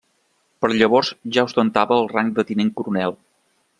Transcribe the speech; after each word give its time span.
Per 0.63 0.69
a 0.69 0.77
llavors 0.77 1.11
ja 1.37 1.43
ostentava 1.49 1.99
el 2.01 2.09
rang 2.15 2.33
de 2.41 2.47
tinent 2.53 2.73
coronel. 2.81 3.15